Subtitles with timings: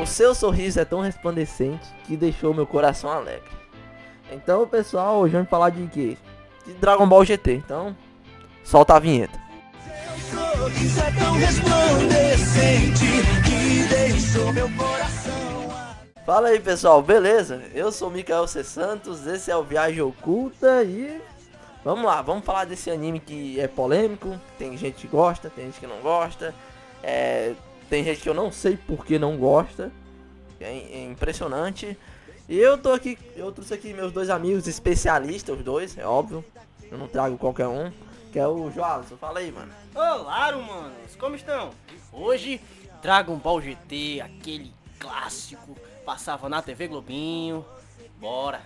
[0.00, 3.50] O seu sorriso é tão resplandecente que deixou meu coração alegre.
[4.32, 6.16] Então, pessoal, hoje vamos falar de quê?
[6.66, 7.56] De Dragon Ball GT.
[7.56, 7.94] Então,
[8.64, 9.38] solta a vinheta.
[10.30, 13.04] Seu é tão resplandecente
[13.44, 15.68] que deixou meu coração.
[16.24, 17.62] Fala aí, pessoal, beleza?
[17.74, 18.64] Eu sou o Mikael C.
[18.64, 21.20] Santos, esse é o Viagem Oculta e
[21.84, 24.40] vamos lá, vamos falar desse anime que é polêmico.
[24.58, 26.54] Tem gente que gosta, tem gente que não gosta.
[27.02, 27.52] É,
[27.90, 29.90] tem gente que eu não sei por que não gosta.
[30.60, 31.98] É, é impressionante.
[32.48, 36.44] E eu tô aqui, eu trouxe aqui meus dois amigos especialistas, os dois, é óbvio.
[36.90, 37.90] Eu não trago qualquer um,
[38.32, 39.16] que é o Joalisson.
[39.16, 39.72] Fala aí, mano.
[39.94, 41.16] Olá, humanos!
[41.18, 41.70] Como estão?
[42.12, 42.60] Hoje,
[43.02, 47.64] Dragon Ball GT, aquele clássico, passava na TV Globinho.
[48.20, 48.60] Bora!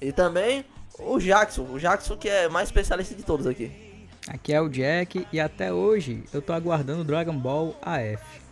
[0.00, 0.64] E também
[0.98, 4.00] o Jackson, o Jackson que é mais especialista de todos aqui.
[4.28, 8.43] Aqui é o Jack e até hoje eu tô aguardando o Dragon Ball AF.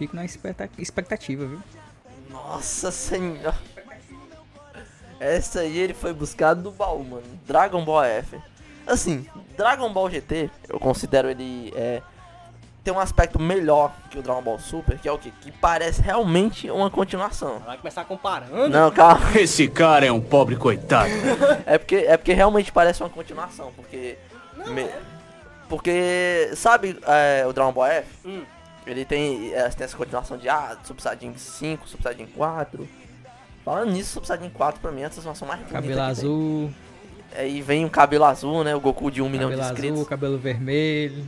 [0.00, 1.60] Fico na expecta- expectativa, viu?
[2.30, 3.54] Nossa senhora.
[5.20, 7.22] Essa aí ele foi buscado do baú, mano.
[7.46, 8.40] Dragon Ball F.
[8.86, 9.26] Assim,
[9.58, 12.00] Dragon Ball GT, eu considero ele é
[12.82, 16.00] tem um aspecto melhor que o Dragon Ball Super, que é o que que parece
[16.00, 17.58] realmente uma continuação.
[17.58, 18.70] Vai começar comparando?
[18.70, 19.20] Não, calma.
[19.38, 21.10] Esse cara é um pobre coitado.
[21.66, 24.16] É porque é porque realmente parece uma continuação, porque
[24.68, 24.88] me-
[25.68, 28.08] porque sabe é, o Dragon Ball F?
[28.24, 28.42] Hum.
[28.90, 32.88] Ele tem, é, tem essa continuação de ah, Super Saiyajin 5, Super Saiyajin 4.
[33.64, 35.74] Falando nisso, Super Saiyajin 4 pra mim é a transformação mais bonita.
[35.74, 36.10] Cabelo que tem.
[36.10, 36.70] azul,
[37.36, 38.74] Aí vem um cabelo azul, né?
[38.74, 39.98] O Goku de um milhão de cabelo inscritos.
[39.98, 41.24] azul, cabelo vermelho.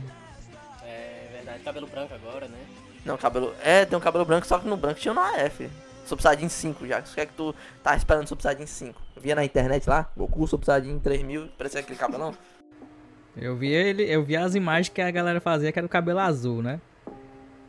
[0.85, 2.57] É verdade, cabelo branco agora, né?
[3.05, 3.53] Não, cabelo.
[3.63, 5.69] É, tem um cabelo branco, só que no branco tinha no AF.
[6.05, 6.99] Super Saiyajin 5 já.
[6.99, 9.01] O que é que tu tá esperando Super Saiyajin 5?
[9.21, 10.09] Via na internet lá?
[10.17, 12.33] Goku Super Saiyajin 3000, parecia aquele cabelão?
[13.37, 16.19] Eu vi ele, eu vi as imagens que a galera fazia que era o cabelo
[16.19, 16.79] azul, né?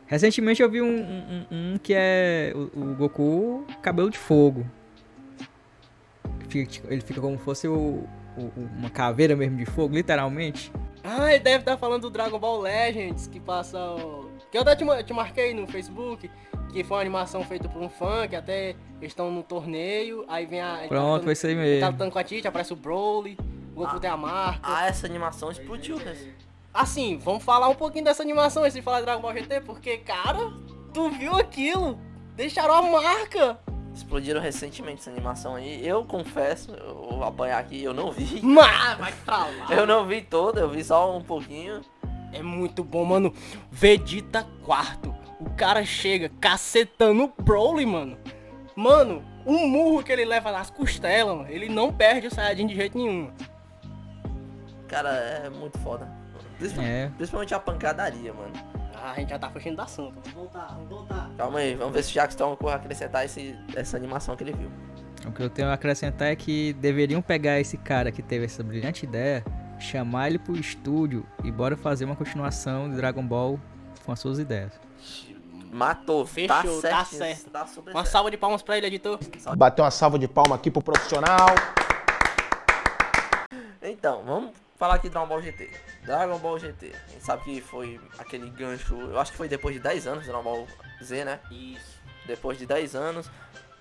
[0.07, 4.65] Recentemente eu vi um, um- um- que é o, o Goku cabelo de fogo.
[6.87, 8.03] Ele fica como se fosse o,
[8.37, 10.71] o- uma caveira mesmo de fogo, literalmente.
[11.03, 14.29] Ah, ele deve estar falando do Dragon Ball Legends, que passa o...
[14.51, 16.29] Que eu até te, te marquei no Facebook,
[16.71, 18.69] que foi uma animação feita por um fã, que até
[18.99, 20.77] eles estão no torneio, aí vem a...
[20.83, 21.91] tá Pronto, foi isso aí Ele tá mesmo.
[21.91, 23.37] lutando com a Tite, aparece o Broly,
[23.75, 24.59] o Goku tem a marca.
[24.63, 26.15] Ah, essa animação explodiu, né?
[26.75, 29.97] Assim, vamos falar um pouquinho dessa animação antes de falar de Dragon Ball GT, porque,
[29.99, 30.51] cara,
[30.93, 31.97] tu viu aquilo?
[32.35, 33.57] Deixaram a marca!
[33.93, 35.87] Explodiram recentemente essa animação aí.
[35.87, 38.39] Eu confesso, eu vou apanhar aqui, eu não vi.
[38.43, 39.67] Mas, vai pra lá.
[39.69, 41.79] Eu não vi toda, eu vi só um pouquinho.
[42.33, 43.33] É muito bom, mano.
[43.71, 45.15] Vegeta quarto.
[45.39, 48.17] O cara chega cacetando o Broly, mano.
[48.75, 51.49] Mano, um murro que ele leva nas costelas, mano.
[51.49, 53.31] Ele não perde o Saiyajin de jeito nenhum.
[54.89, 56.24] Cara, é muito foda.
[56.57, 57.11] Principalmente, É.
[57.15, 58.53] principalmente a pancadaria, mano.
[58.95, 60.13] Ah, a gente já tá fugindo do assunto.
[60.15, 61.29] Vamos voltar, vamos voltar.
[61.37, 64.71] Calma aí, vamos ver se o Jackson vai acrescentar esse, essa animação que ele viu.
[65.27, 68.63] O que eu tenho a acrescentar é que deveriam pegar esse cara que teve essa
[68.63, 69.43] brilhante ideia,
[69.79, 73.59] chamar ele pro estúdio e bora fazer uma continuação de Dragon Ball
[74.05, 74.71] com as suas ideias.
[75.71, 76.47] Matou, Fechou,
[76.81, 77.15] tá tá certo.
[77.17, 77.49] certo.
[77.49, 78.05] Tá Uma certo.
[78.07, 79.19] salva de palmas pra ele, editor.
[79.57, 81.47] Bater uma salva de palma aqui pro profissional.
[83.81, 85.69] Então, vamos falar aqui de Dragon Ball GT.
[86.03, 86.91] Dragon Ball GT.
[87.07, 88.95] A gente sabe que foi aquele gancho.
[88.99, 90.67] Eu acho que foi depois de 10 anos Dragon Ball
[91.03, 91.39] Z, né?
[91.51, 92.01] Isso.
[92.25, 93.29] Depois de 10 anos.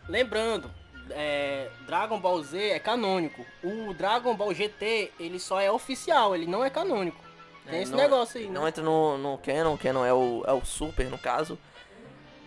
[0.08, 0.70] Lembrando,
[1.10, 3.44] é, Dragon Ball Z é canônico.
[3.62, 7.22] O Dragon Ball GT, ele só é oficial, ele não é canônico.
[7.66, 8.52] Tem É, esse não- negócio aí, né?
[8.52, 11.58] Não entra no, no Canon, o Canon é o, é o Super no caso.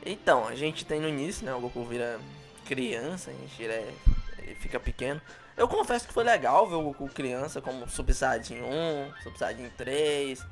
[0.06, 1.54] Então, a gente tem no início, né?
[1.54, 2.20] O Goku vira
[2.66, 3.94] criança, a gente ele, é-
[4.40, 5.20] ele fica pequeno.
[5.58, 9.70] Eu confesso que foi legal ver o Goku criança como Super Saiyajin 1, Super Saiyajin
[9.72, 10.46] 3.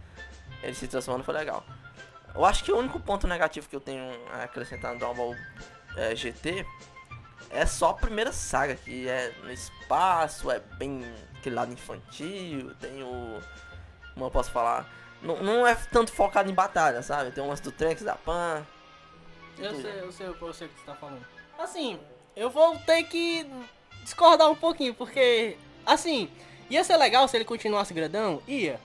[0.63, 1.63] Ele se transformando foi legal.
[2.33, 5.35] Eu acho que o único ponto negativo que eu tenho a acrescentar no Dragon Ball
[5.95, 6.65] é, GT
[7.51, 11.05] é só a primeira saga, que é no espaço, é bem
[11.37, 13.39] aquele lado infantil, tem o.
[14.13, 14.89] Como eu posso falar?
[15.21, 17.31] Não, não é tanto focado em batalha, sabe?
[17.31, 18.65] Tem umas do Trunks da Pan.
[19.57, 21.25] Eu sei, eu sei, eu sei o que você tá falando.
[21.57, 21.99] Assim,
[22.35, 23.49] eu vou ter que
[24.05, 26.29] discordar um pouquinho, porque, assim,
[26.69, 28.41] ia ser legal se ele continuasse grandão?
[28.47, 28.79] Ia.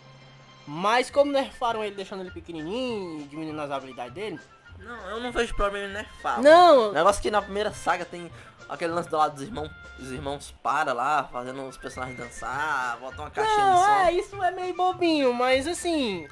[0.67, 4.41] Mas como nerfaram ele deixando ele pequenininho, diminuindo as habilidades dele?
[4.79, 6.43] Não, eu não vejo problema em nerfar.
[6.43, 8.31] Não, O negócio que na primeira saga tem
[8.69, 9.71] aquele lance do lado dos irmãos.
[9.99, 13.91] Os irmãos para lá, fazendo os personagens dançar, botam uma caixinha de não, som.
[13.91, 16.27] é, isso é meio bobinho, mas assim...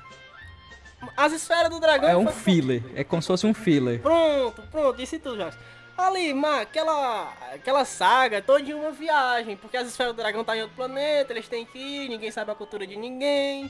[1.16, 2.08] As esferas do dragão...
[2.08, 4.00] É um filler, é como se fosse um filler.
[4.00, 5.56] Pronto, pronto, disse tudo, Jorge.
[5.98, 10.56] Ali, mas aquela, aquela saga toda de uma viagem, porque as esferas do dragão tá
[10.56, 13.68] em outro planeta, eles têm que ir, ninguém sabe a cultura de ninguém.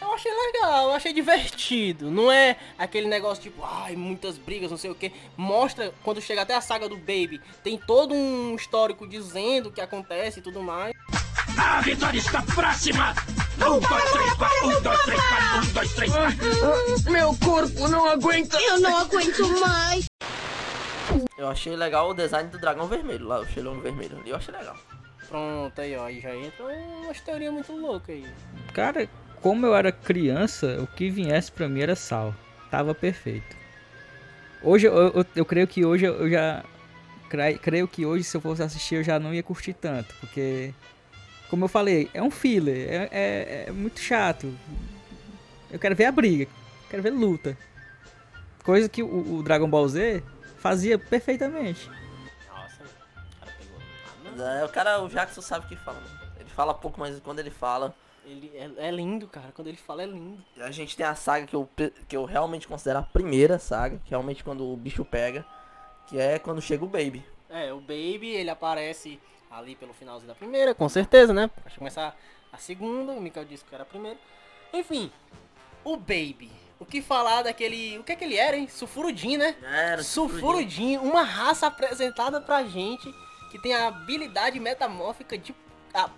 [0.00, 2.10] Eu achei legal, eu achei divertido.
[2.10, 5.12] Não é aquele negócio tipo, ai, muitas brigas, não sei o que.
[5.36, 9.80] Mostra, quando chega até a saga do Baby, tem todo um histórico dizendo o que
[9.82, 10.94] acontece e tudo mais.
[11.58, 13.14] A vitória está próxima!
[13.56, 17.10] Um, dois, três, quatro, um, dois, três, quatro, um, dois, três, quatro.
[17.10, 18.58] Meu corpo não aguenta.
[18.60, 20.06] Eu não aguento mais.
[21.38, 24.54] Eu achei legal o design do dragão vermelho, lá, o xilão vermelho ali, eu achei
[24.54, 24.76] legal.
[25.28, 28.26] Pronto, aí ó, aí já entra umas teorias muito loucas aí.
[28.72, 29.08] Cara,
[29.40, 32.34] como eu era criança, o que viesse pra mim era sal.
[32.70, 33.56] Tava perfeito.
[34.62, 36.64] Hoje, eu, eu, eu creio que hoje eu já.
[37.28, 40.14] cre- Creio que hoje, se eu fosse assistir, eu já não ia curtir tanto.
[40.20, 40.72] Porque,
[41.48, 42.88] como eu falei, é um filler.
[42.88, 44.52] É, é- é muito chato.
[45.70, 46.46] Eu quero ver a briga.
[46.90, 47.56] Quero ver luta.
[48.64, 50.22] Coisa que o, o Dragon Ball Z
[50.66, 51.88] fazia perfeitamente.
[52.48, 54.46] Nossa, o cara pegou.
[54.46, 56.20] É, o cara, o Jackson sabe o que fala, mano.
[56.40, 57.94] Ele fala pouco, mas quando ele fala.
[58.24, 59.52] Ele é, é lindo, cara.
[59.54, 60.42] Quando ele fala é lindo.
[60.58, 61.68] A gente tem a saga que eu,
[62.08, 65.46] que eu realmente considero a primeira saga, que realmente quando o bicho pega,
[66.08, 67.24] que é quando chega o Baby.
[67.48, 71.48] É, o Baby, ele aparece ali pelo finalzinho da primeira, com certeza, né?
[71.64, 72.16] Acho que começar
[72.52, 74.18] a segunda, o Mikael disse que era a primeira.
[74.72, 75.12] Enfim,
[75.84, 76.65] o Baby.
[76.78, 77.98] O que falar daquele.
[77.98, 78.68] O que é que ele era, hein?
[78.68, 79.56] Sulfurudin, né?
[79.62, 83.12] Era, Sulfurudin, uma raça apresentada pra gente
[83.50, 85.54] que tem a habilidade metamórfica de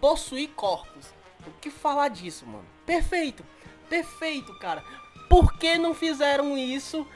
[0.00, 1.06] possuir corpos.
[1.46, 2.64] O que falar disso, mano?
[2.84, 3.44] Perfeito,
[3.88, 4.82] perfeito, cara.
[5.28, 7.06] Por que não fizeram isso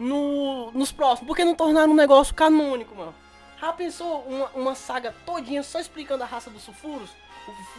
[0.00, 1.28] no, nos próximos?
[1.28, 3.14] Por que não tornaram um negócio canônico, mano?
[3.60, 7.10] Já pensou uma, uma saga todinha só explicando a raça dos sulfuros?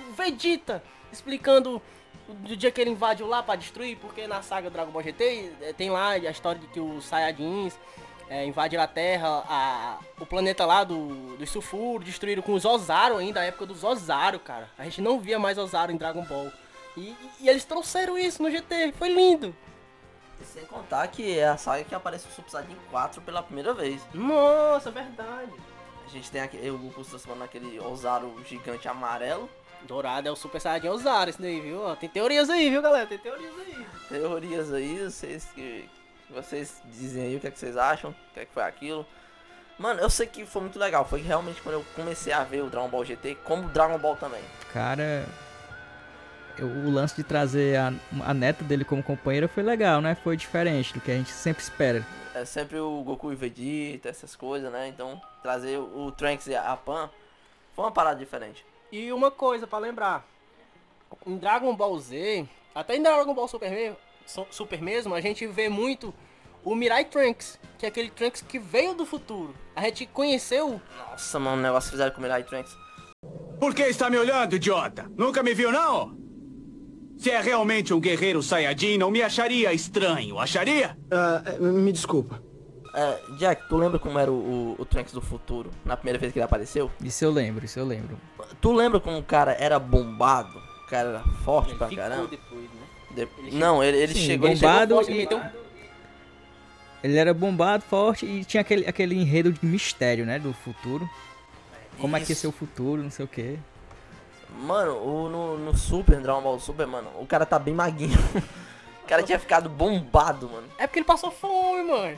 [0.09, 1.81] O Vegeta explicando
[2.33, 5.73] do dia que ele invadiu lá pra destruir, porque na saga Dragon Ball GT eh,
[5.73, 7.77] tem lá a história de que os Saiyajins
[8.29, 13.39] é, invadiram a Terra, a, o planeta lá do, sulfuros, destruíram com os Ozaru ainda,
[13.39, 14.69] a época dos Ozaru, cara.
[14.77, 16.51] A gente não via mais Ozaru em Dragon Ball.
[16.95, 19.55] E, e eles trouxeram isso no GT, foi lindo.
[20.41, 23.73] E sem contar que é a saga que aparece o Super Saiyajin 4 pela primeira
[23.73, 24.01] vez.
[24.13, 25.51] Nossa, verdade.
[26.05, 29.49] A gente tem aquele, o Goku transformando naquele Ozaru gigante amarelo.
[29.83, 31.81] Dourado é o Super Saiyajin Ozaru, esse daí, viu?
[31.81, 33.05] Ó, Tem teorias aí, viu, galera?
[33.05, 33.85] Tem teorias aí.
[34.09, 35.89] Teorias aí, vocês que.
[36.27, 38.63] que Vocês dizem aí o que, é que vocês acham, o que, é que foi
[38.63, 39.05] aquilo.
[39.79, 41.05] Mano, eu sei que foi muito legal.
[41.05, 44.15] Foi realmente quando eu comecei a ver o Dragon Ball GT, como o Dragon Ball
[44.15, 44.41] também.
[44.73, 45.23] Cara,
[46.57, 47.93] eu- o lance de trazer a,
[48.25, 50.15] a neta dele como companheira foi legal, né?
[50.15, 52.03] Foi diferente do que a gente sempre espera.
[52.33, 54.87] É sempre o Goku e o Vegeta, essas coisas, né?
[54.87, 57.09] Então, trazer o Trunks e a Pan
[57.75, 58.65] foi uma parada diferente.
[58.91, 60.25] E uma coisa pra lembrar.
[61.25, 62.45] Em Dragon Ball Z,
[62.75, 66.13] até em Dragon Ball Super mesmo, Su- Super mesmo, a gente vê muito
[66.63, 69.53] o Mirai Trunks, que é aquele Trunks que veio do futuro.
[69.75, 72.75] A gente conheceu Nossa, mano, o negócio que fizeram com o Mirai Trunks.
[73.59, 75.09] Por que está me olhando, idiota?
[75.17, 76.17] Nunca me viu, não?
[77.17, 80.95] Se é realmente um guerreiro Saiyajin, não me acharia estranho, acharia?
[81.11, 82.43] Ah, me desculpa.
[82.93, 86.31] É, Jack, tu lembra como era o, o, o Trunks do futuro, na primeira vez
[86.33, 86.89] que ele apareceu?
[87.03, 88.17] Isso eu lembro, isso eu lembro.
[88.61, 90.57] Tu lembra como o cara era bombado?
[90.85, 92.27] O cara era forte ele pra ficou caramba?
[92.27, 92.87] depois, né?
[93.11, 95.67] De- ele Não, ele, ele Sim, chegou, ele bombado chegou Forte, ele e- um-
[97.03, 100.39] Ele era bombado, forte e tinha aquele, aquele enredo de mistério, né?
[100.39, 101.07] Do futuro.
[101.99, 102.41] Como é que ia Isso.
[102.41, 103.57] ser o futuro, não sei o quê.
[104.61, 108.17] Mano, o, no, no Super, Dragon Ball Super, mano, o cara tá bem maguinho.
[109.07, 110.67] o cara tinha ficado bombado, mano.
[110.77, 112.17] É porque ele passou fome, mano.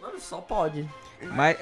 [0.00, 0.88] Mano, só pode.
[1.22, 1.56] Mas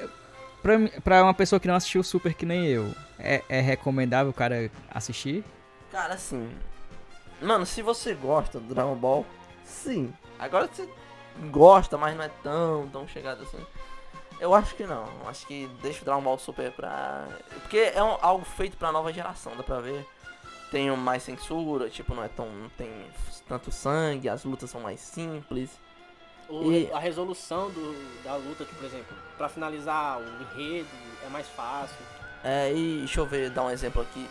[0.61, 0.73] pra,
[1.03, 4.33] pra uma pessoa que não assistiu o Super que nem eu, é, é recomendável o
[4.33, 5.43] cara assistir?
[5.91, 6.49] Cara, assim.
[7.39, 9.23] Mano, se você gosta do Dragon Ball,
[9.63, 10.11] sim.
[10.39, 10.89] Agora você
[11.51, 13.63] gosta, mas não é tão, tão chegado assim.
[14.39, 15.05] Eu acho que não.
[15.27, 17.27] Acho que deixa o Dragon Ball Super pra.
[17.61, 20.03] Porque é um- algo feito pra nova geração, dá pra ver.
[20.73, 22.49] Tem mais censura, tipo, não é tão.
[22.51, 22.89] não tem
[23.47, 25.69] tanto sangue, as lutas são mais simples.
[26.49, 30.87] O- E- A resolução do, da luta, que, por exemplo, pra finalizar o enredo
[31.23, 31.95] é mais fácil.
[32.43, 34.27] É, e deixa eu ver, dar um exemplo aqui.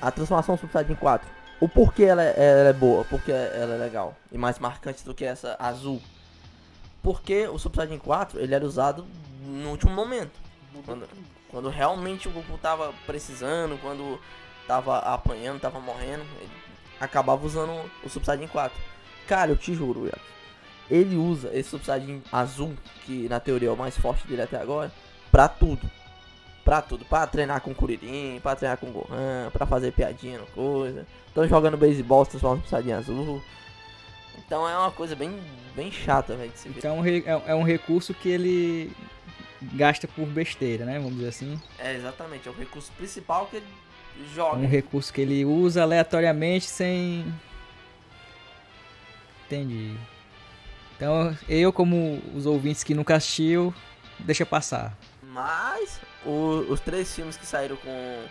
[0.00, 1.28] A transformação Super Saiyajin 4.
[1.60, 5.14] O porquê ela é, ela é boa, porque ela é legal e mais marcante do
[5.14, 6.00] que essa azul.
[7.02, 9.06] Porque o Super Saiyajin 4 ele era usado
[9.44, 10.32] no último momento.
[10.86, 11.06] Quando,
[11.50, 14.18] quando realmente o Goku tava precisando, quando
[14.66, 16.50] tava apanhando, tava morrendo, ele
[17.00, 18.78] acabava usando o Saiyajin 4.
[19.26, 20.20] Cara, eu te juro, Iago,
[20.90, 24.92] ele usa esse Saiyajin azul, que na teoria é o mais forte dele até agora,
[25.30, 25.90] pra tudo.
[26.64, 30.40] Pra tudo, pra treinar com o Kuririn, pra treinar com o Gohan, pra fazer piadinha
[30.40, 31.06] no coisa.
[31.30, 33.42] Então jogando beisebol, se transforma no Saiyajin azul.
[34.38, 35.40] Então é uma coisa bem,
[35.76, 36.78] bem chata, velho, de se ver.
[36.78, 38.92] Então é um é, é um recurso que ele
[39.74, 40.98] gasta por besteira, né?
[40.98, 41.60] Vamos dizer assim.
[41.78, 43.66] É, exatamente, é o recurso principal que ele
[44.34, 44.56] joga.
[44.58, 47.24] um recurso que ele usa aleatoriamente sem.
[49.46, 49.94] Entendi.
[50.96, 53.72] Então, eu, como os ouvintes que nunca assistiu,
[54.18, 54.96] deixa passar.
[55.22, 58.24] Mas o- os três filmes que saíram com,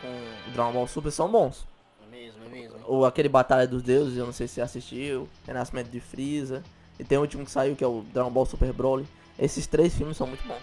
[0.00, 1.66] com Dragon Ball Super são bons.
[2.06, 2.76] É mesmo, é mesmo.
[2.86, 5.28] O, aquele Batalha dos Deuses, eu não sei se você assistiu.
[5.46, 6.62] Renascimento de Freeza.
[6.98, 9.04] E tem o último que saiu, que é o Dragon Ball Super Broly.
[9.36, 10.62] Esses três filmes são muito bons.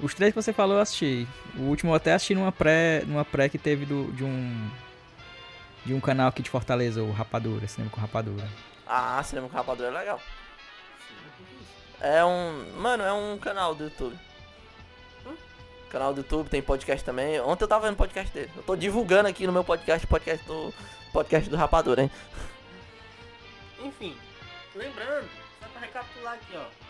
[0.00, 1.26] Os três que você falou eu assisti.
[1.56, 4.70] O último eu até assisti numa pré, numa pré que teve do, de um
[5.86, 8.46] de um canal aqui de Fortaleza, o Rapadura, cinema com Rapadura.
[8.86, 10.20] Ah, Cinema com Rapadura é legal.
[12.00, 12.72] É um.
[12.76, 14.16] Mano, é um canal do YouTube.
[15.90, 17.40] Canal do YouTube, tem podcast também.
[17.40, 18.50] Ontem eu tava vendo podcast dele.
[18.56, 20.74] Eu tô divulgando aqui no meu podcast, podcast do.
[21.12, 22.10] Podcast do Rapadura, hein?
[23.82, 24.14] Enfim,
[24.74, 25.28] lembrando,
[25.60, 26.85] só pra recapitular aqui, ó.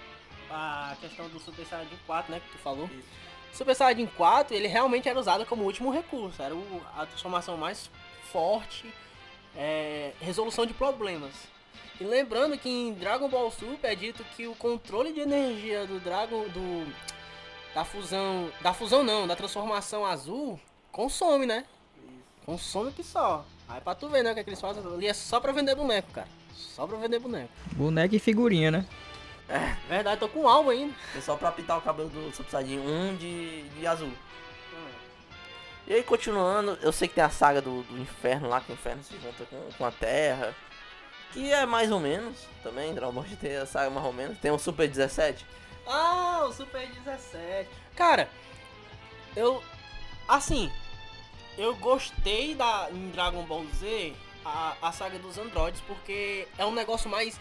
[0.58, 2.88] A questão do Super Saiyajin 4, né, que tu falou.
[3.52, 6.40] Super Saiyajin 4, ele realmente era usado como último recurso.
[6.42, 7.90] Era o- a transformação mais
[8.32, 8.90] forte,
[9.54, 11.32] é, resolução de problemas.
[12.00, 16.00] E lembrando que em Dragon Ball Super é dito que o controle de energia do
[16.00, 16.86] Dragon do
[17.74, 20.58] da fusão, da fusão não, da transformação azul
[20.90, 21.66] consome, né?
[22.46, 23.44] Consome que só.
[23.68, 25.52] Aí pra tu ver, né, o que, é que eles fazem ali é só pra
[25.52, 26.28] vender boneco, cara.
[26.54, 27.50] Só pra vender boneco.
[27.72, 28.86] Boneco e figurinha, né?
[29.88, 30.94] Verdade, tô com um álbum ainda.
[31.14, 34.12] É só pra pintar o cabelo do Super Saiyajin 1 de, de azul.
[35.86, 38.74] E aí, continuando, eu sei que tem a saga do, do inferno lá, que o
[38.74, 40.52] inferno se junta com, com a terra.
[41.32, 44.36] Que é mais ou menos também, Dragon Ball GT é a saga mais ou menos.
[44.38, 45.46] Tem o Super 17.
[45.86, 47.70] Ah, o Super 17.
[47.94, 48.28] Cara,
[49.36, 49.62] eu.
[50.26, 50.72] Assim,
[51.56, 54.12] eu gostei da em Dragon Ball Z
[54.44, 57.38] a, a saga dos androides porque é um negócio mais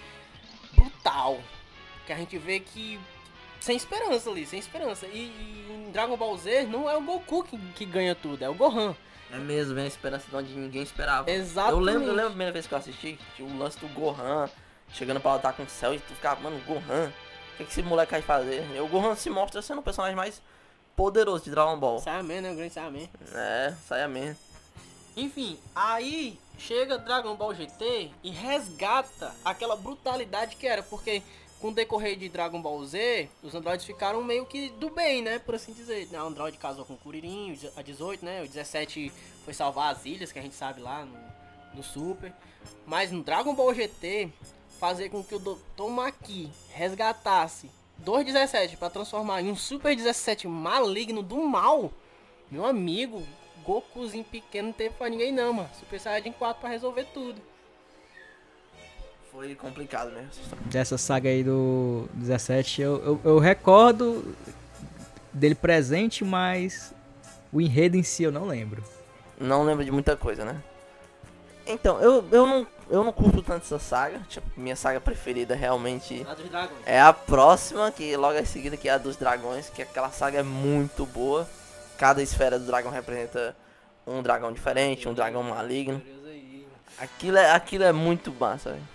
[0.73, 1.39] brutal.
[2.05, 2.99] Que a gente vê que.
[3.59, 5.07] Sem esperança ali, sem esperança.
[5.07, 8.49] E, e em Dragon Ball Z não é o Goku que, que ganha tudo, é
[8.49, 8.95] o Gohan.
[9.31, 11.29] É mesmo, vem a esperança de onde ninguém esperava.
[11.31, 11.79] Exatamente.
[11.79, 14.47] Eu lembro, eu lembro a primeira vez que eu assisti, tinha o lance do Gohan
[14.93, 17.11] chegando pra lutar com o céu e tu ficava, mano, Gohan,
[17.53, 18.63] o que, que esse moleque vai fazer?
[18.75, 20.41] E o Gohan se mostra sendo o personagem mais
[20.95, 21.99] poderoso de Dragon Ball.
[21.99, 22.51] Saiyaman, né?
[22.51, 23.09] O grande Saiyaman.
[23.33, 24.37] É, mesmo.
[25.17, 31.21] Enfim, aí chega Dragon Ball GT e resgata aquela brutalidade que era, porque
[31.59, 35.39] com o decorrer de Dragon Ball Z, os androides ficaram meio que do bem, né,
[35.39, 36.07] por assim dizer.
[36.11, 39.11] O Android casou com o Kuririn, a 18, né, o 17
[39.43, 41.17] foi salvar as ilhas, que a gente sabe lá no,
[41.73, 42.33] no Super.
[42.85, 44.29] Mas no Dragon Ball GT,
[44.79, 45.89] fazer com que o Dr.
[45.89, 47.69] Maki resgatasse
[47.99, 51.91] 217 para transformar em um Super 17 maligno do mal,
[52.51, 53.23] meu amigo,
[53.63, 55.69] Gokuzinho pequeno não teve pra ninguém não, mano.
[55.79, 57.41] Super Saiyajin 4 pra resolver tudo.
[59.35, 60.31] Foi complicado mesmo.
[60.67, 64.33] Dessa saga aí do 17, eu, eu, eu recordo
[65.33, 66.93] dele presente, mas
[67.51, 68.81] o enredo em si eu não lembro.
[69.37, 70.63] Não lembro de muita coisa, né?
[71.67, 74.19] Então, eu, eu, não, eu não curto tanto essa saga.
[74.29, 76.25] Tipo, minha saga preferida realmente
[76.55, 80.11] A é a próxima, que logo em seguida, que é a dos dragões, que aquela
[80.11, 81.45] saga é muito boa.
[81.97, 83.53] Cada esfera do dragão representa
[84.07, 86.01] um dragão diferente, um dragão maligno.
[86.97, 88.94] Aquilo é, aquilo é muito massa, velho.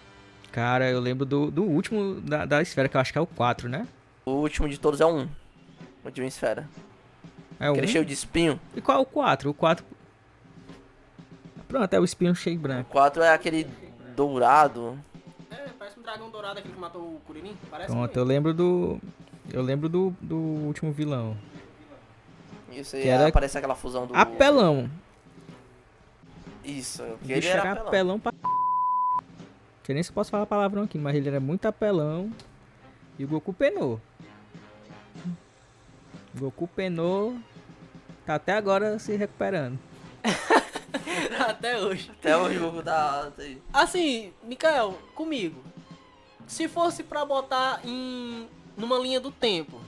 [0.53, 3.27] Cara, eu lembro do, do último da, da esfera, que eu acho que é o
[3.27, 3.87] 4, né?
[4.27, 5.29] O último de todos é o 1.
[6.05, 6.69] O de uma esfera.
[7.59, 7.91] É o Aquele 1?
[7.91, 8.61] cheio de espinho.
[8.75, 9.51] E qual é o 4?
[9.51, 9.85] O 4...
[11.69, 12.91] Pronto, é o espinho cheio O branco.
[12.91, 13.65] 4 é aquele
[14.17, 14.99] dourado.
[15.51, 17.57] É, parece um dragão dourado aquele que matou o Kuririn.
[17.71, 19.01] Parece Pronto, eu lembro do...
[19.53, 21.37] Eu lembro do, do último vilão.
[22.73, 24.15] Isso aí Que era- aparece aquela fusão do.
[24.15, 24.89] Apelão.
[26.65, 27.89] Isso, O que ele era apelão.
[27.89, 28.33] apelão pra...
[29.91, 32.33] Sei nem se eu posso falar palavrão aqui, mas ele era muito apelão.
[33.19, 34.01] E o Goku penou.
[36.33, 37.37] O Goku penou.
[38.25, 39.77] Tá até agora se recuperando.
[41.45, 42.09] Até hoje.
[42.09, 43.33] Até o jogo da.
[43.37, 43.61] aí.
[43.73, 45.61] Assim, Mikael, comigo.
[46.47, 49.81] Se fosse pra botar em numa linha do tempo,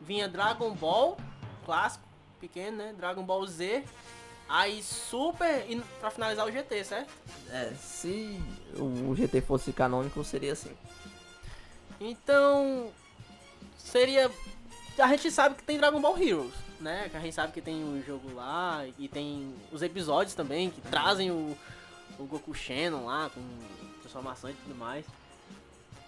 [0.00, 1.16] vinha Dragon Ball,
[1.64, 2.04] clássico,
[2.38, 2.94] pequeno, né?
[2.96, 3.82] Dragon Ball Z,
[4.48, 7.12] aí Super e pra finalizar o GT, certo?
[7.50, 8.40] É, se
[8.76, 10.72] o GT fosse canônico, seria assim.
[12.00, 12.90] Então,
[13.76, 14.30] seria.
[14.98, 17.08] A gente sabe que tem Dragon Ball Heroes, né?
[17.08, 20.80] Que a gente sabe que tem o jogo lá e tem os episódios também que
[20.80, 21.56] trazem o,
[22.18, 23.40] o Goku Shannon lá com
[24.00, 25.04] transformação e tudo mais.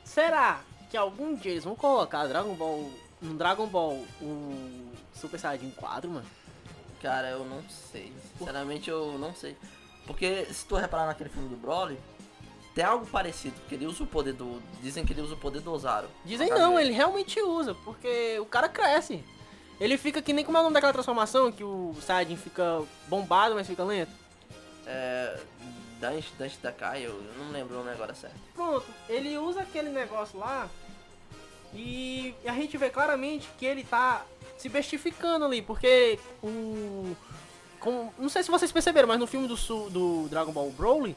[0.04, 5.70] Será que algum dia eles vão colocar Dragon Ball no Dragon Ball o Super Saiyajin
[5.70, 6.26] 4, mano?
[7.00, 8.12] Cara, eu não sei.
[8.38, 9.57] Sinceramente, eu não sei.
[10.07, 11.99] Porque se tu reparar naquele filme do Broly,
[12.75, 13.54] tem algo parecido.
[13.61, 14.62] Porque ele usa o poder do.
[14.83, 16.09] Dizem que ele usa o poder do Ozaru.
[16.25, 16.83] Dizem não, ver.
[16.83, 19.25] ele realmente usa, porque o cara cresce.
[19.80, 23.54] Ele fica que nem como é o nome daquela transformação que o Saiyajin fica bombado,
[23.54, 24.12] mas fica lento.
[24.87, 25.40] É.
[26.00, 28.37] Dante, Dante Takai, eu não lembro o nome agora certo.
[28.54, 30.69] Pronto, ele usa aquele negócio lá
[31.75, 34.25] e a gente vê claramente que ele tá
[34.60, 37.14] se bestificando ali, porque o.
[37.78, 39.56] com- não sei se vocês perceberam, mas no filme do,
[39.90, 41.16] do Dragon Ball Broly,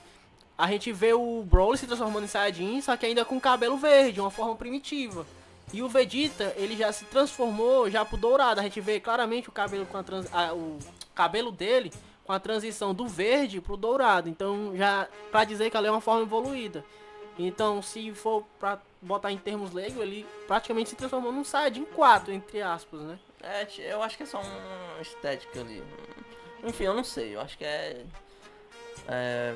[0.58, 4.20] a gente vê o Broly se transformando em Saiyajin, só que ainda com cabelo verde,
[4.22, 5.26] uma forma primitiva.
[5.74, 8.60] E o Vegeta, ele já se transformou já pro dourado.
[8.60, 10.78] A gente vê claramente o cabelo com a trans, a- o
[11.16, 11.92] cabelo dele
[12.26, 14.30] com a transição do verde pro dourado.
[14.30, 16.86] Então, já pra dizer que ela é uma forma evoluída.
[17.38, 22.32] Então, se for pra botar em termos leigos, ele praticamente se transformou num Saiyajin 4,
[22.32, 23.20] entre aspas, né?
[23.42, 25.84] É, eu acho que é só uma estética ali.
[26.64, 28.06] Enfim, eu não sei, eu acho que é.
[29.08, 29.56] É.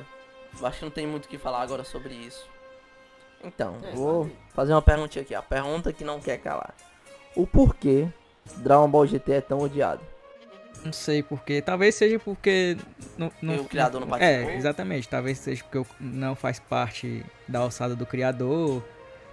[0.58, 2.46] Eu acho que não tem muito o que falar agora sobre isso.
[3.42, 4.36] Então, É, vou sabe.
[4.52, 6.74] fazer uma perguntinha aqui, a pergunta que não quer calar.
[7.36, 8.08] O porquê
[8.56, 10.02] Dragon Ball GT é tão odiado?
[10.84, 11.60] Não sei porquê.
[11.60, 12.76] Talvez seja porque.
[13.16, 14.50] Não, não, E o criador não participou?
[14.50, 15.08] É, exatamente.
[15.08, 18.82] Talvez seja porque não faz parte da alçada do criador.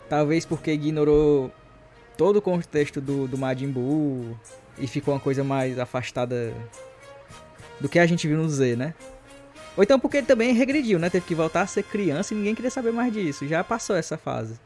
[0.10, 1.52] Talvez porque ignorou
[2.18, 4.38] todo o contexto do, do Majin Buu
[4.78, 6.54] e ficou uma coisa mais afastada
[7.80, 8.94] do que a gente viu no Z, né?
[9.76, 11.10] Ou então porque ele também regrediu, né?
[11.10, 13.48] Teve que voltar a ser criança e ninguém queria saber mais disso.
[13.48, 14.60] Já passou essa fase.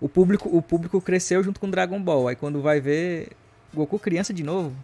[0.00, 2.28] O público, o público cresceu junto com Dragon Ball.
[2.28, 3.28] Aí quando vai ver
[3.72, 4.74] Goku criança de novo,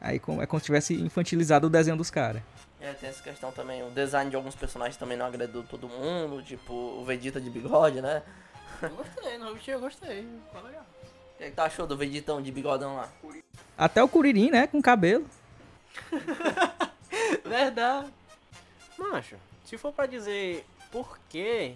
[0.00, 2.42] aí é como se tivesse infantilizado o desenho dos caras.
[2.80, 3.82] É, tem essa questão também.
[3.82, 8.00] O design de alguns personagens também não agradou todo mundo, tipo o Vegeta de bigode,
[8.00, 8.22] né?
[8.82, 10.28] Eu gostei, não, eu gostei.
[10.46, 10.84] Ficou legal.
[11.34, 13.08] O que, é que tu achou do Vegetão de bigodão lá?
[13.76, 14.66] Até o Kuririn, né?
[14.66, 15.26] Com cabelo.
[17.44, 18.08] Verdade.
[18.98, 21.74] Macho, se for pra dizer por quê,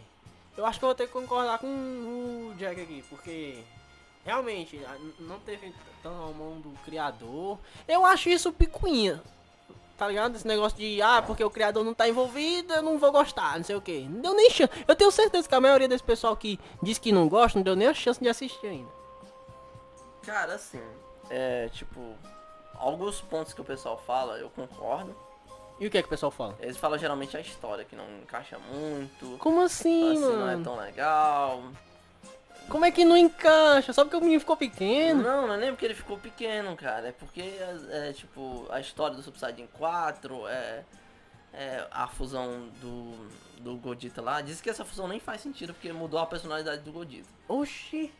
[0.57, 3.63] eu acho que eu vou ter que concordar com o Jack aqui, porque
[4.25, 4.81] realmente
[5.19, 7.59] não teve tão a mão do criador.
[7.87, 9.23] Eu acho isso picuinha.
[9.97, 10.35] Tá ligado?
[10.35, 13.65] Esse negócio de, ah, porque o criador não tá envolvido, eu não vou gostar, não
[13.65, 14.01] sei o que.
[14.09, 14.73] Não deu nem chance.
[14.89, 17.77] Eu tenho certeza que a maioria desse pessoal que diz que não gosta, não deu
[17.77, 18.89] nem a chance de assistir ainda.
[20.23, 20.81] Cara, assim,
[21.29, 22.01] é tipo,
[22.77, 25.15] alguns pontos que o pessoal fala, eu concordo.
[25.79, 26.57] E o que é que o pessoal fala?
[26.61, 30.65] Eles falam geralmente a história, que não encaixa muito, Como assim, assim, não é mano?
[30.65, 31.63] tão legal.
[32.69, 33.93] Como é que não encaixa?
[33.93, 35.23] Só porque o menino ficou pequeno?
[35.23, 37.09] Não, não é nem porque ele ficou pequeno, cara.
[37.09, 40.85] É porque, é, é, tipo, a história do Super Saiyajin 4, é,
[41.53, 43.29] é a fusão do,
[43.61, 44.41] do Godita lá.
[44.41, 47.29] Diz que essa fusão nem faz sentido, porque mudou a personalidade do Godita.
[47.49, 48.13] Oxi.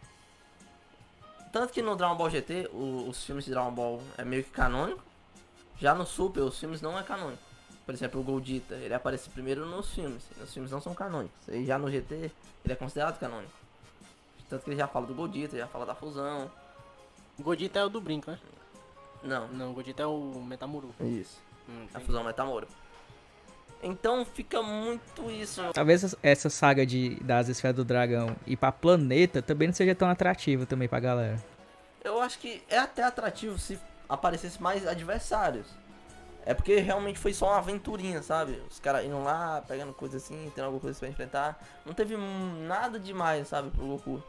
[1.53, 4.51] Tanto que no Dragon Ball GT, o- os filmes de Dragon Ball é meio que
[4.51, 5.03] canônico.
[5.79, 7.43] Já no Super, os filmes não é canônico.
[7.87, 10.23] Por exemplo, o Goldita, ele aparece primeiro nos filmes.
[10.43, 11.49] Os filmes não são canônicos.
[11.49, 12.15] E já no GT,
[12.65, 13.53] ele é considerado canônico.
[14.51, 16.51] Tanto que ele já fala do Goldita, já fala da fusão.
[17.39, 18.39] O Godita é o do brinco, né?
[19.23, 20.91] Não, Não, o Godita é o Metamuru.
[21.01, 21.39] isso.
[21.69, 22.67] Hum, A fusão Metamoro.
[23.83, 25.63] Então fica muito isso.
[25.73, 29.95] Talvez essa- essa saga de, das esferas do dragão ir pra planeta também não seja
[29.95, 31.43] tão atrativa também pra galera.
[32.05, 35.67] Eu acho que é até atrativo se aparecesse mais adversários.
[36.45, 38.61] É porque realmente foi só uma aventurinha, sabe?
[38.71, 41.59] Os caras indo lá, pegando coisa assim, tendo alguma coisa pra enfrentar.
[41.87, 42.17] Não teve
[42.67, 44.23] nada demais, sabe, pro Goku.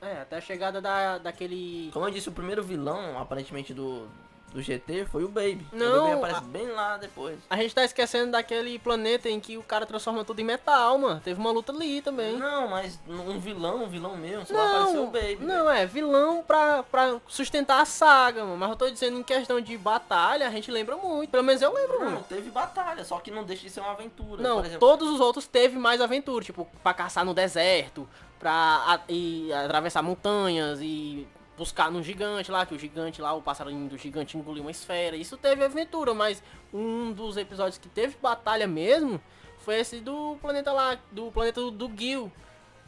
[0.00, 1.90] É, até a chegada da, daquele.
[1.92, 4.08] Como eu disse, o primeiro vilão, aparentemente, do,
[4.52, 5.66] do GT foi o Baby.
[5.72, 7.38] o Não, Baby aparece a- bem lá depois.
[7.50, 11.20] A gente tá esquecendo daquele planeta em que o cara transforma tudo em metal, mano.
[11.22, 12.36] Teve uma luta ali também.
[12.36, 15.38] Não, mas um vilão, um vilão mesmo, só apareceu o Não, Baby.
[15.40, 18.56] não, é vilão pra, pra sustentar a saga, mano.
[18.56, 21.30] Mas eu tô dizendo em questão de batalha, a gente lembra muito.
[21.30, 22.24] Pelo menos eu lembro Não, muito.
[22.28, 24.42] teve batalha, só que não deixa de ser uma aventura.
[24.42, 24.78] Não, exemplo.
[24.80, 28.08] todos os outros teve mais aventura, tipo, pra caçar no deserto,
[28.38, 28.50] pra
[28.86, 31.26] a- e atravessar montanhas e
[31.58, 35.16] buscar num gigante lá, que o gigante lá, o passarinho do gigante engoliu uma esfera.
[35.16, 36.42] Isso teve aventura, mas
[36.72, 39.20] um dos episódios que teve batalha mesmo
[39.58, 42.32] foi esse do planeta lá, do planeta do, do Gil,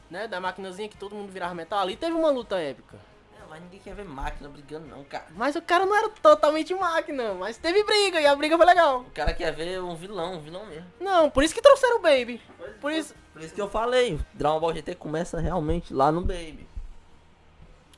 [0.08, 0.28] né?
[0.28, 1.80] Da maquinazinha que todo mundo virava metal.
[1.80, 2.96] Ali teve uma luta épica.
[3.36, 5.26] É, mas ninguém quer ver máquina brigando, não, cara.
[5.34, 9.00] Mas o cara não era totalmente máquina, mas teve briga e a briga foi legal.
[9.00, 10.86] O cara quer ver um vilão, um vilão mesmo.
[11.00, 12.40] Não, por isso que trouxeram o Baby.
[12.80, 13.14] Por isso.
[13.32, 16.69] Por isso que eu falei, Dragon Ball GT começa realmente lá no Baby.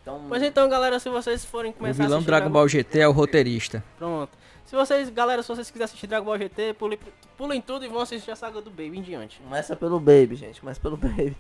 [0.02, 2.68] Então, Pois então, galera, se vocês forem O começar a vilão do assistir Dragon Ball
[2.68, 3.84] GT é o roteirista.
[3.96, 4.36] Pronto.
[4.64, 6.98] Se vocês, galera, se vocês quiserem assistir Dragon Ball GT, pulem,
[7.36, 9.38] pulem tudo e vão assistir a saga do Baby em diante.
[9.40, 10.60] começa pelo Baby, gente.
[10.60, 11.36] Começa pelo Baby.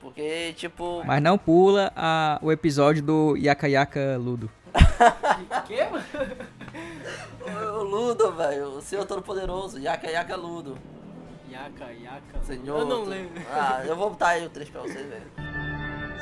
[0.00, 1.02] Porque, tipo.
[1.06, 4.50] Mas não pula a- o episódio do Yaka Yaka Ludo.
[5.66, 6.04] Que, mano?
[7.78, 8.66] O Ludo, velho.
[8.76, 9.78] O Senhor Todo-Poderoso.
[9.78, 10.76] Yaka Yaka Ludo.
[11.50, 12.42] Yaka, Yaka.
[12.44, 12.80] Senhor.
[12.80, 13.40] Eu não lembro.
[13.52, 15.43] Ah, eu vou botar aí o trecho pra vocês verem.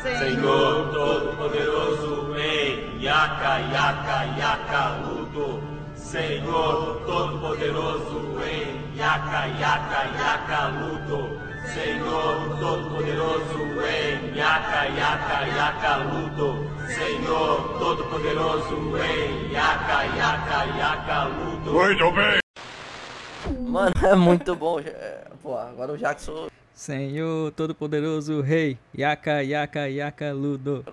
[0.03, 5.63] Senhor Todo-Poderoso em Yaka, Yaka, Yaka, Ludo.
[5.95, 11.39] Senhor Todo-Poderoso em Yaka, Yaka, Yaka, luto.
[11.73, 16.67] Senhor Todo-Poderoso em Yaka, Yaka, Yaka, luto.
[16.89, 21.71] Senhor Todo-Poderoso em Yaka, Yaka, Yaka, luto.
[23.71, 24.81] Mano, é muito bom.
[25.41, 26.52] Pô, agora o Jackson.
[26.75, 30.85] Senhor Todo-Poderoso Rei, Yaka, Yaka, Yaka, Ludo.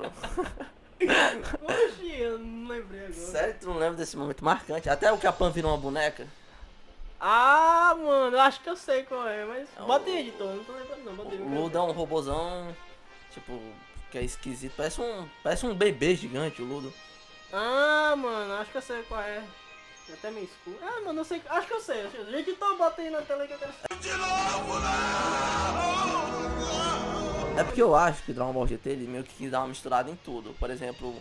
[1.63, 3.13] Oxi, eu não lembrei agora.
[3.13, 4.89] Sério, tu não lembra desse momento marcante?
[4.89, 6.27] Até o que a Pan virou uma boneca?
[7.19, 9.67] Ah, mano, eu acho que eu sei qual é, mas.
[9.77, 11.41] É o- Bota aí, editor, não tô lembrando não, bota aí.
[11.41, 12.75] O Ludo é um robozão,
[13.31, 13.59] tipo,
[14.11, 14.73] que é esquisito.
[14.77, 16.93] Parece um, parece um bebê gigante, o Ludo.
[17.51, 19.43] Ah, mano, acho que eu sei qual é.
[20.09, 20.77] É até meio escuro.
[20.81, 21.41] Ah, mano, eu sei.
[21.49, 22.07] Acho que eu sei.
[22.37, 23.71] Editor, bota aí na tela que eu quero
[27.59, 30.09] É porque eu acho que Dragon Ball GT ele meio que quis dar uma misturada
[30.09, 30.53] em tudo.
[30.57, 31.13] Por exemplo,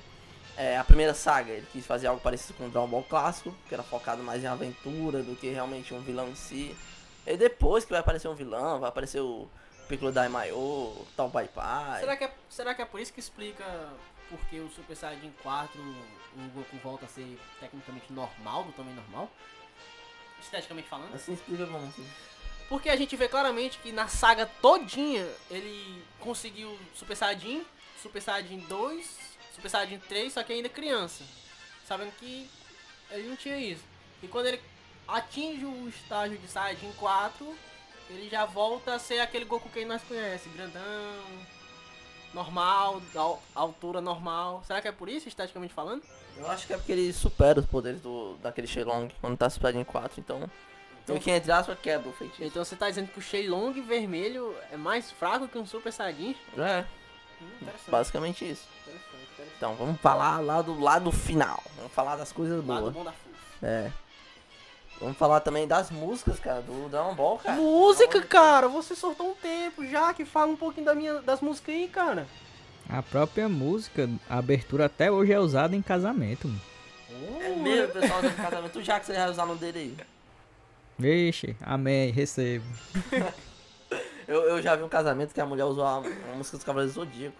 [0.56, 3.74] é, a primeira saga ele quis fazer algo parecido com o Dragon Ball clássico, que
[3.74, 6.76] era focado mais em aventura do que realmente um vilão em si.
[7.26, 9.48] E depois que vai aparecer um vilão, vai aparecer o
[9.88, 12.00] Piccolo Daimayo, tal Pai Pai.
[12.00, 13.64] Será que, é, será que é por isso que explica
[14.30, 19.28] porque o Super Saiyajin 4 o Goku volta a ser tecnicamente normal, do tamanho normal?
[20.40, 21.14] Esteticamente falando?
[21.14, 22.06] Assim explica como assim.
[22.68, 27.64] Porque a gente vê claramente que na saga todinha ele conseguiu Super Saiyajin,
[28.02, 29.18] Super Saiyajin 2,
[29.54, 31.24] Super Saiyajin 3, só que ainda criança.
[31.86, 32.48] Sabendo que
[33.10, 33.82] ele não tinha isso.
[34.22, 34.60] E quando ele
[35.06, 37.56] atinge o estágio de Saiyajin 4,
[38.10, 40.82] ele já volta a ser aquele Goku que nós conhece, grandão,
[42.34, 44.62] normal, al- altura normal.
[44.66, 46.02] Será que é por isso, esteticamente falando?
[46.36, 49.68] Eu acho que é porque ele supera os poderes do, daquele Shenlong quando tá Super
[49.72, 50.50] Saiyajin 4, então.
[51.10, 52.44] Então que entre aspas quebra o feitiço.
[52.44, 56.36] Então você tá dizendo que o Shenlong vermelho é mais fraco que um Super Saiyajin?
[56.56, 56.84] É,
[57.40, 58.66] Hum, basicamente isso.
[58.82, 59.54] interessante, interessante.
[59.56, 61.62] Então vamos falar lá do lado final.
[61.76, 62.92] Vamos falar das coisas Lado boas.
[62.94, 63.12] bom da.
[63.62, 63.92] É.
[65.00, 67.54] Vamos falar também das músicas, cara, do Dragon Ball, cara.
[67.56, 71.72] Música, cara, você soltou um tempo já que fala um pouquinho da minha, das músicas
[71.76, 72.26] aí, cara.
[72.88, 76.48] A própria música, a abertura até hoje é usada em casamento.
[76.48, 76.60] mano.
[77.40, 78.82] É mesmo, pessoal do casamento.
[78.82, 80.06] Já que você vai usar no dele aí.
[80.98, 82.64] Vixe, amém, recebo.
[84.26, 86.94] Eu, eu já vi um casamento que a mulher usou a, a música dos Cavaleiros
[86.94, 87.34] do Zodíaco.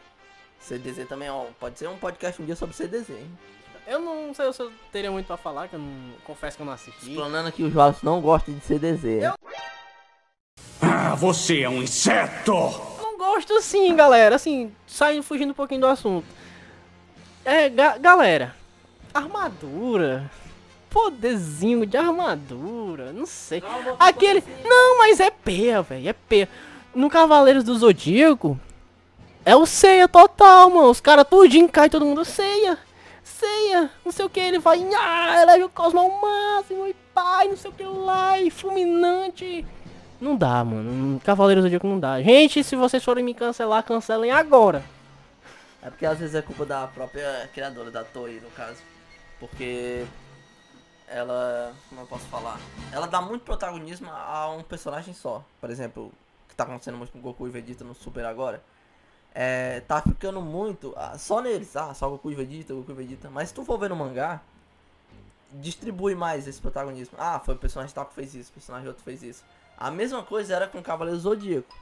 [0.59, 1.45] CDZ também, ó.
[1.61, 3.31] Pode ser um podcast um dia sobre CDZ, hein?
[3.87, 6.67] Eu não sei se eu teria muito pra falar, que eu não confesso que eu
[6.67, 7.11] não assisti.
[7.11, 9.05] Explanando que o João não gosta de CDZ.
[10.81, 12.55] Ah, você é um inseto!
[13.03, 14.37] Não gosto sim, galera.
[14.37, 16.27] Assim, saindo fugindo um pouquinho do assunto.
[17.45, 18.57] É, ga- galera,
[19.13, 20.31] armadura.
[20.99, 23.63] Poderzinho de armadura, não sei.
[24.01, 24.43] Aquele.
[24.65, 26.09] Não, mas é peia, velho.
[26.09, 26.49] É peia.
[26.93, 28.59] No Cavaleiros do Zodíaco,
[29.45, 30.91] é o ceia total, mano.
[30.91, 32.25] Os caras tudinho cai todo mundo.
[32.25, 32.77] Ceia,
[33.23, 34.41] ceia, não sei o que.
[34.41, 34.85] Ele vai.
[34.93, 36.89] Ah, eleva o cosmo ao máximo.
[36.89, 38.41] E pai, não sei o que lá.
[38.41, 39.65] E fulminante.
[40.21, 41.21] Não dá, mano.
[41.21, 42.21] Cavaleiros do Zodíaco não dá.
[42.21, 44.83] Gente, se vocês forem me cancelar, cancelem agora.
[45.81, 48.83] É porque às vezes é culpa da própria criadora da Toei, no caso.
[49.39, 50.05] Porque
[51.11, 51.75] ela.
[51.89, 52.59] Como eu posso falar?
[52.93, 55.45] Ela dá muito protagonismo a um personagem só.
[55.61, 56.13] Por exemplo,
[56.49, 58.63] que tá acontecendo muito com Goku e Vegeta no Super agora.
[59.35, 59.81] É.
[59.81, 60.95] Tá ficando muito.
[60.97, 63.31] ah, Só neles, ah, só Goku e Vegeta, Goku e Vegeta.
[63.31, 64.41] Mas se tu for ver no mangá,
[65.53, 67.17] distribui mais esse protagonismo.
[67.19, 69.45] Ah, foi o personagem tal que fez isso, o personagem outro fez isso.
[69.77, 71.75] A mesma coisa era com o Cavaleiro Zodíaco.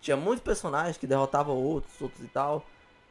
[0.00, 2.64] Tinha muitos personagens que derrotavam outros, outros e tal.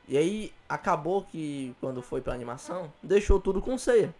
[0.08, 4.13] E aí acabou que quando foi pra animação, deixou tudo com ceia.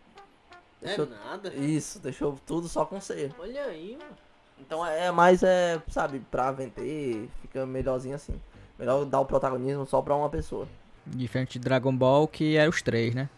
[0.82, 1.06] Deixou...
[1.06, 1.54] nada.
[1.54, 3.34] Isso, deixou tudo só com ceia.
[3.40, 4.18] Olha aí, mano.
[4.60, 8.40] Então é mais, é, sabe, pra vender, fica melhorzinho assim.
[8.78, 10.68] Melhor dar o protagonismo só pra uma pessoa.
[11.06, 13.30] Diferente de Dragon Ball, que era os três, né?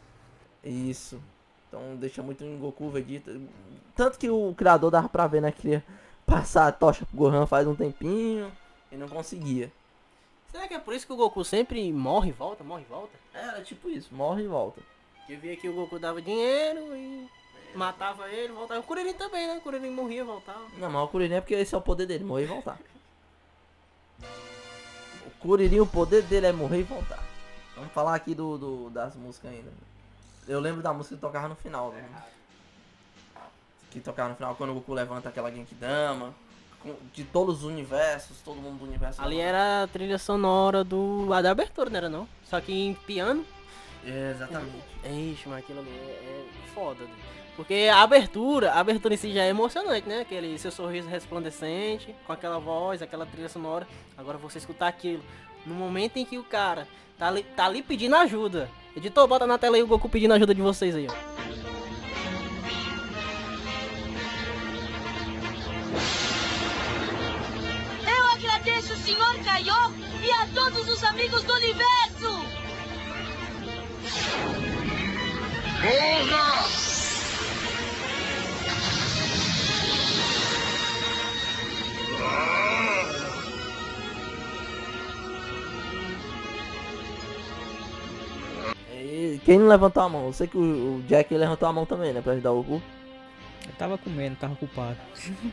[0.63, 1.21] Isso.
[1.67, 3.35] Então deixa muito em Goku, Vegeta.
[3.95, 5.51] Tanto que o criador dava pra ver, né?
[5.51, 5.83] Que queria
[6.25, 8.51] passar a tocha pro Gohan faz um tempinho
[8.91, 9.71] e não conseguia.
[10.51, 13.17] Será que é por isso que o Goku sempre morre e volta, morre e volta?
[13.33, 14.81] Era tipo isso, morre e volta.
[15.29, 17.27] Eu via que o Goku dava dinheiro e
[17.75, 18.79] matava ele, voltava.
[18.79, 19.55] O Kuririn também, né?
[19.57, 20.59] O Kuririn morria e voltava.
[20.77, 22.77] Não, mas o Kuririn é porque esse é o poder dele, morrer e voltar.
[25.25, 27.23] O Kuririn, o poder dele é morrer e voltar.
[27.75, 29.71] Vamos falar aqui do, do- das músicas ainda.
[30.47, 31.91] Eu lembro da música que tocava no final.
[31.91, 32.05] né?
[33.91, 36.33] Que tocava no final quando o Goku levanta aquela Genkidama.
[37.13, 39.21] De todos os universos, todo mundo do universo.
[39.21, 41.29] Ali era a trilha sonora do.
[41.31, 42.27] a da abertura, não era não?
[42.43, 43.45] Só que em piano.
[44.05, 44.83] É, exatamente.
[45.05, 47.03] Ixi, mas aquilo ali é, é foda.
[47.03, 47.11] né?
[47.55, 50.21] Porque a abertura, a abertura em si já é emocionante, né?
[50.21, 53.87] Aquele seu sorriso resplandecente, com aquela voz, aquela trilha sonora.
[54.17, 55.23] Agora você escutar aquilo
[55.65, 56.87] no momento em que o cara
[57.17, 58.69] tá ali, tá ali pedindo ajuda.
[58.95, 61.33] Editor, bota na tela aí o Goku pedindo ajuda de vocês aí, ó.
[68.63, 69.43] agradeço o Sr.
[69.43, 72.62] Kaiô e a todos os amigos do universo!
[75.85, 75.89] E
[89.43, 90.27] quem não levantou a mão?
[90.27, 92.21] Eu sei que o, Jack levantou a mão também, né?
[92.21, 92.81] Pra ajudar o Goku.
[93.67, 94.95] Eu tava comendo, tava ocupado.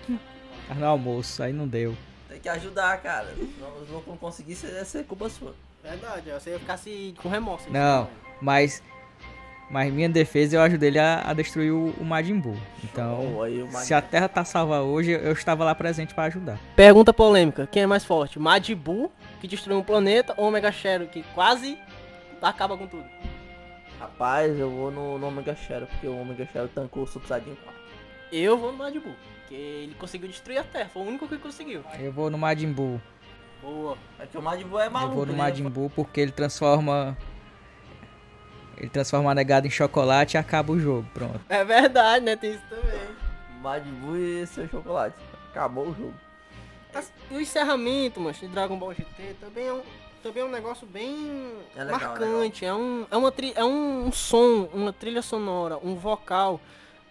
[0.69, 1.97] tava no almoço, aí não deu.
[2.29, 3.35] Tem que ajudar, cara.
[3.35, 3.53] Se
[4.07, 5.57] não, conseguir, ser, ser culpa sua.
[5.83, 7.69] Verdade, você ia ficar assim, com remorso.
[7.69, 8.09] Não,
[8.40, 8.81] mas.
[9.70, 12.56] Mas minha defesa eu ajudei ele a, a destruir o, o Majin Buu.
[12.83, 16.12] Então, Oh, aí o Majin- se a Terra tá salva hoje, eu estava lá presente
[16.12, 16.59] pra ajudar.
[16.74, 18.38] Pergunta polêmica: quem é mais forte?
[18.38, 21.78] Majin Buu, que destruiu um planeta, ou Omega Shadow, que quase
[22.42, 23.04] acaba com tudo?
[24.00, 27.54] Rapaz, eu vou no, no Omega Shadow, porque o Omega Shadow tancou o Super Saiyajin
[27.62, 27.80] 4.
[28.33, 31.37] Eu vou no Majin Buu, porque ele conseguiu destruir a Terra, foi o único que
[31.37, 31.83] conseguiu.
[31.98, 33.00] Eu vou no Majin Buu.
[33.62, 33.96] Boa.
[34.18, 35.12] É que o Majin Buu é maluco.
[35.12, 35.38] eu vou no né?
[35.38, 37.16] Majin Buu porque ele transforma.
[38.81, 41.07] Ele transforma a negada em chocolate e acaba o jogo.
[41.12, 41.40] Pronto.
[41.51, 42.35] É verdade, né?
[42.35, 43.01] Tem isso também.
[43.61, 45.14] Majin Buu e seu chocolate.
[45.51, 46.14] Acabou o jogo.
[47.31, 49.83] E o encerramento, mano, de Dragon Ball GT também é um,
[50.23, 52.64] também é um negócio bem É legal, marcante.
[52.64, 56.59] É, um, é, uma tri, é um som, uma trilha sonora, um vocal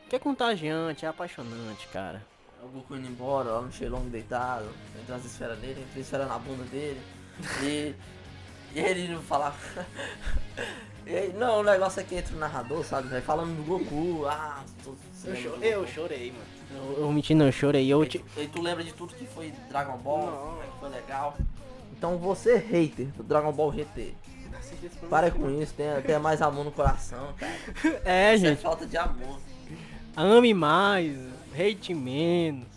[0.10, 2.26] que é contagiante, é apaixonante, cara.
[2.64, 4.68] O Goku indo embora, lá no Shenlong deitado,
[5.00, 7.00] entra as esferas dele, entra a esfera na bunda dele.
[7.62, 7.96] E,
[8.76, 9.56] e ele não falava.
[11.10, 13.08] e não, o negócio é que entra o narrador, sabe?
[13.08, 14.26] Vai falando do Goku.
[14.28, 14.64] Ah,
[15.14, 15.92] você Eu, do chorei, eu Goku?
[15.92, 16.44] chorei, mano.
[16.98, 17.88] Eu, eu menti, não, eu chorei.
[17.88, 20.62] Eu, te- E tu lembra de tudo que foi Dragon Ball, Não.
[20.62, 21.36] é que foi legal.
[21.98, 24.14] Então você, hater do Dragon Ball GT,
[25.10, 27.52] para com isso, tenha, tenha mais amor no coração, cara.
[28.06, 28.62] É, Isso é gente.
[28.62, 29.40] falta de amor.
[30.16, 31.18] Ame mais,
[31.58, 32.68] hate menos.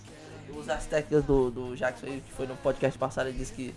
[0.57, 3.75] Usa as técnicas do, do Jackson aí, que foi no podcast passado, ele disse que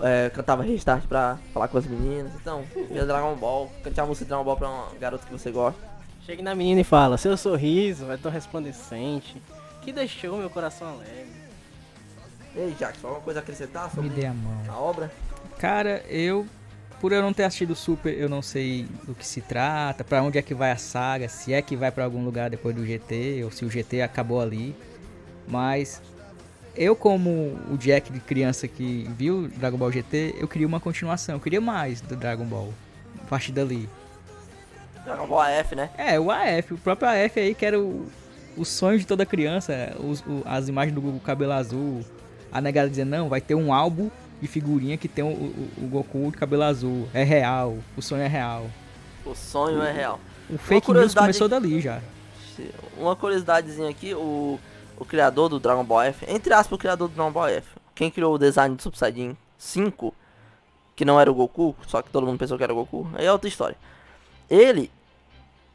[0.00, 2.32] é, cantava restart pra falar com as meninas.
[2.34, 5.50] Então, via Dragon Ball, cante a música de Dragon Ball pra uma garota que você
[5.50, 5.80] gosta.
[6.24, 9.40] Chega na menina e fala, seu sorriso é tão resplandecente
[9.82, 11.36] que deixou meu coração alegre.
[12.56, 14.62] Ei, Jackson, alguma coisa a acrescentar Me sobre dê a mão.
[14.68, 15.12] a obra?
[15.58, 16.46] Cara, eu.
[17.00, 20.22] Por eu não ter assistido o Super, eu não sei do que se trata, pra
[20.22, 22.86] onde é que vai a saga, se é que vai pra algum lugar depois do
[22.86, 24.74] GT, ou se o GT acabou ali.
[25.46, 26.00] Mas
[26.76, 31.36] eu, como o Jack de criança que viu Dragon Ball GT, eu queria uma continuação,
[31.36, 32.72] eu queria mais do Dragon Ball.
[33.22, 33.88] A partir dali.
[35.04, 35.90] Dragon Ball AF, né?
[35.96, 38.06] É, o AF, o próprio AF aí que era o,
[38.56, 42.04] o sonho de toda criança, os- o- as imagens do Goku cabelo azul,
[42.52, 44.10] a negada dizendo, não, vai ter um álbum
[44.40, 48.22] de figurinha que tem o, o- o Goku de cabelo azul, é real, o sonho
[48.22, 48.66] é real.
[49.24, 50.20] O sonho é real.
[50.50, 52.00] O fake news começou dali já.
[52.96, 54.58] Uma curiosidadezinha aqui, o,
[54.98, 58.10] o criador do Dragon Ball F, entre aspas, o criador do Dragon Ball F, quem
[58.10, 60.14] criou o design do Super Saiyajin 5,
[60.94, 63.26] que não era o Goku, só que todo mundo pensou que era o Goku, aí
[63.26, 63.76] é outra história.
[64.48, 64.90] Ele,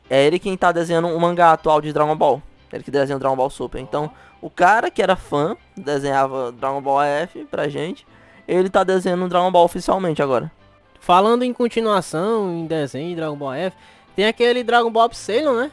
[0.10, 2.42] é ele quem tá desenhando o mangá atual de Dragon Ball.
[2.72, 3.80] Ele que desenha o Dragon Ball Super.
[3.80, 8.08] Então, o cara que era fã, desenhava Dragon Ball F pra gente,
[8.48, 10.52] ele tá desenhando o Dragon Ball oficialmente agora.
[11.00, 13.78] Falando em continuação, em desenho de Dragon Ball F,
[14.16, 15.72] tem aquele Dragon Ball Upsilon, né?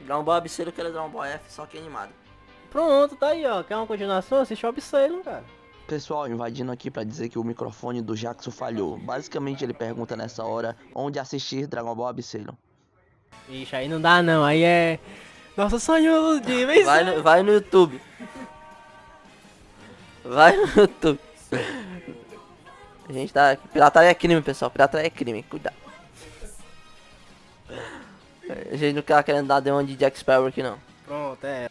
[0.00, 2.10] Dragon Ball Absurdo que era Dragon Ball F, só que animado.
[2.76, 3.62] Pronto, tá aí, ó.
[3.62, 4.42] Quer uma continuação?
[4.42, 4.72] Assiste o
[5.24, 5.42] cara.
[5.86, 8.98] Pessoal, invadindo aqui pra dizer que o microfone do Jackson falhou.
[8.98, 12.52] Basicamente ele pergunta nessa hora onde assistir Dragon Ball Absalom.
[13.48, 15.00] Ixi, aí não dá não, aí é...
[15.56, 16.84] Nosso sonho de vencer.
[16.84, 17.98] Vai no, vai no YouTube.
[20.22, 21.18] Vai no YouTube.
[23.08, 23.68] A gente tá aqui.
[23.68, 24.70] Pirataria é crime, pessoal.
[24.70, 25.42] Pirataria é crime.
[25.44, 25.76] Cuidado.
[28.70, 30.76] A gente não tá querendo dar de Jack Sparrow aqui, não.
[31.06, 31.70] Pronto, é.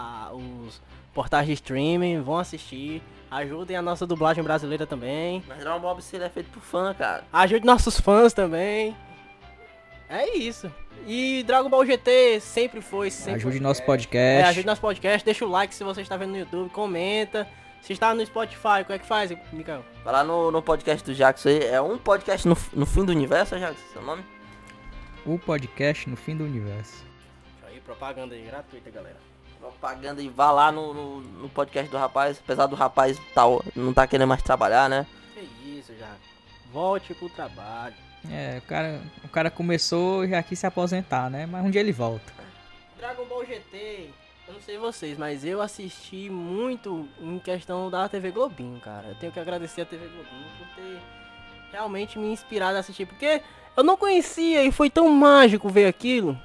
[1.13, 3.01] portais de streaming, vão assistir.
[3.29, 5.41] Ajudem a nossa dublagem brasileira também.
[5.47, 7.23] Mas Dragon Ball Absurdo é feito por fã, cara.
[7.31, 8.95] Ajude nossos fãs também.
[10.09, 10.69] É isso.
[11.07, 13.09] E Dragon Ball GT sempre foi.
[13.09, 14.49] Sempre Ajude foi- nosso É, podcast.
[14.49, 15.23] ajude nosso podcast.
[15.25, 16.69] Deixa o like se você está vendo no YouTube.
[16.71, 17.47] Comenta.
[17.81, 19.83] Se está no Spotify, como é que faz, Mikael?
[20.03, 21.63] Vai lá no, no podcast do Jackson aí.
[21.65, 23.81] É um podcast no, no fim do universo, é, Jackson?
[23.93, 24.23] Seu nome?
[25.25, 27.03] O podcast no fim do universo.
[27.67, 29.17] Aí, propaganda aí, gratuita, galera.
[29.61, 33.43] Propaganda e vá lá no, no, no podcast do rapaz, apesar do rapaz tá,
[33.75, 35.05] não tá querendo mais trabalhar, né?
[35.35, 36.09] Que isso, já.
[36.73, 37.95] Volte pro trabalho.
[38.29, 41.45] É, o cara, o cara começou e já quis se aposentar, né?
[41.45, 42.33] Mas um dia ele volta.
[42.97, 44.09] Dragon Ball GT,
[44.47, 49.09] eu não sei vocês, mas eu assisti muito em questão da TV Globinho, cara.
[49.09, 50.99] Eu tenho que agradecer a TV Globinho por ter
[51.71, 53.41] realmente me inspirado a assistir, porque
[53.77, 56.37] eu não conhecia e foi tão mágico ver aquilo.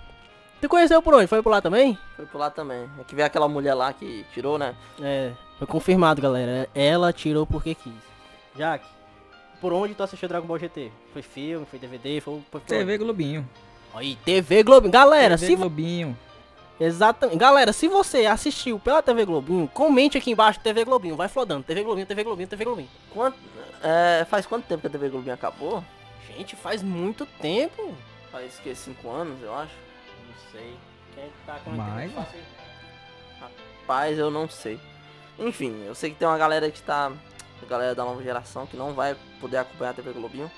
[0.60, 1.26] Tu conheceu por onde?
[1.26, 1.98] Foi por lá também?
[2.16, 2.88] Foi por lá também.
[2.98, 4.74] É que veio aquela mulher lá que tirou, né?
[5.00, 6.68] É, foi confirmado, galera.
[6.74, 7.92] Ela tirou porque quis.
[8.56, 8.86] Jaque,
[9.60, 10.90] por onde tu assistiu Dragon Ball GT?
[11.12, 12.42] Foi filme, foi DVD, foi...
[12.50, 13.48] foi TV Globinho.
[13.94, 14.92] Aí, TV Globinho.
[14.92, 15.56] Galera, TV se...
[15.56, 16.16] Globinho.
[16.78, 17.38] Exatamente.
[17.38, 21.16] Galera, se você assistiu pela TV Globinho, comente aqui embaixo TV Globinho.
[21.16, 21.62] Vai flodando.
[21.64, 22.88] TV Globinho, TV Globinho, TV Globinho.
[23.10, 23.38] Quanto,
[23.82, 25.82] é, faz quanto tempo que a TV Globinho acabou?
[26.28, 27.94] Gente, faz muito tempo.
[28.30, 29.85] Faz que 5 anos, eu acho.
[30.52, 30.76] Sei.
[31.14, 32.40] Quem que tá com internet fácil?
[33.40, 34.80] Rapaz, eu não sei.
[35.38, 37.12] Enfim, eu sei que tem uma galera que tá.
[37.62, 40.50] A galera da nova geração que não vai poder acompanhar a TV Globinho.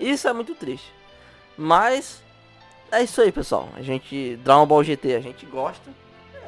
[0.00, 0.90] Isso é muito triste.
[1.56, 2.22] Mas
[2.90, 3.68] é isso aí, pessoal.
[3.74, 4.36] A gente.
[4.36, 5.90] Dragon Ball GT, a gente gosta.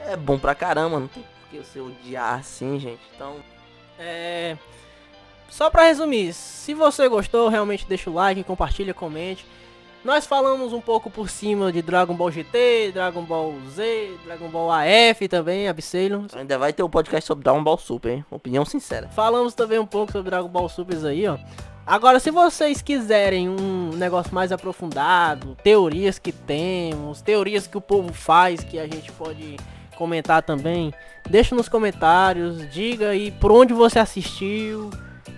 [0.07, 3.03] É bom pra caramba, não tem por que você odiar assim, gente.
[3.15, 3.37] Então.
[3.99, 4.57] É.
[5.51, 9.47] Só pra resumir, se você gostou, realmente deixa o like, compartilha, comente.
[10.05, 14.71] Nós falamos um pouco por cima de Dragon Ball GT, Dragon Ball Z, Dragon Ball
[14.71, 16.27] AF também, Abseilon.
[16.35, 18.25] Ainda vai ter um podcast sobre Dragon Ball Super, hein?
[18.31, 19.09] Opinião sincera.
[19.09, 21.37] Falamos também um pouco sobre Dragon Ball Supers aí, ó.
[21.85, 28.13] Agora, se vocês quiserem um negócio mais aprofundado, teorias que temos, teorias que o povo
[28.13, 29.57] faz, que a gente pode
[29.97, 30.93] comentar também,
[31.29, 34.91] deixa nos comentários, diga aí por onde você assistiu,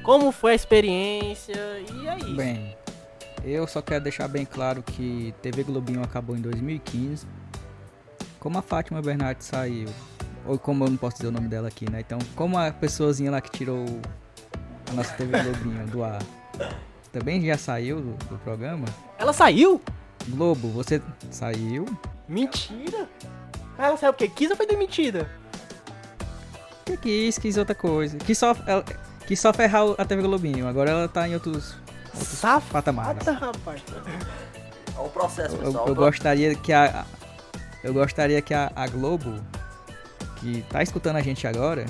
[0.03, 1.57] como foi a experiência,
[1.95, 2.37] e é isso.
[2.37, 2.77] Bem,
[3.45, 7.27] eu só quero deixar bem claro que TV Globinho acabou em 2015.
[8.39, 9.89] Como a Fátima Bernardes saiu,
[10.47, 12.01] ou como eu não posso dizer o nome dela aqui, né?
[12.01, 13.85] Então, como a pessoazinha lá que tirou
[14.91, 16.23] a nossa TV Globinho do ar
[17.13, 18.87] também já saiu do, do programa,
[19.19, 19.81] Ela saiu?
[20.29, 21.85] Globo, você saiu.
[22.29, 23.09] Mentira!
[23.77, 25.29] Ah, Ela saiu porque quis ou foi demitida?
[26.85, 28.17] Que quis, quis outra coisa.
[28.19, 28.85] Quis só, ela,
[29.27, 30.69] quis só ferrar a TV Globinho.
[30.69, 31.75] Agora ela tá em outros
[32.15, 33.27] Safada, patamares.
[33.27, 33.83] rapaz.
[34.97, 35.89] Olha o processo, Eu, pessoal.
[35.89, 37.05] eu gostaria que a.
[37.83, 39.35] Eu gostaria que a, a Globo,
[40.37, 41.87] que tá escutando a gente agora,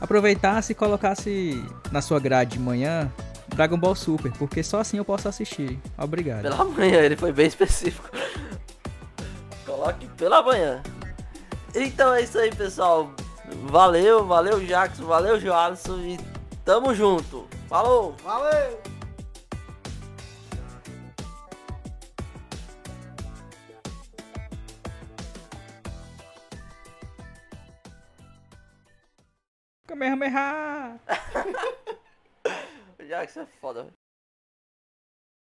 [0.00, 3.10] aproveitasse e colocasse na sua grade de manhã
[3.48, 5.80] Dragon Ball Super, porque só assim eu posso assistir.
[5.96, 6.42] Obrigado.
[6.42, 8.08] Pela manhã, ele foi bem específico.
[9.66, 10.80] Coloque pela manhã.
[11.74, 13.10] Então é isso aí, pessoal.
[13.64, 16.20] Valeu, valeu, Jackson, valeu, Joalisson e
[16.64, 17.46] tamo junto.
[17.68, 18.14] Falou!
[18.22, 18.78] Valeu!
[29.98, 31.00] Kamehameha!
[33.08, 33.92] Jackson é foda.